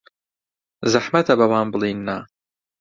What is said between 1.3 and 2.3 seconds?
بەوان بڵێین نا.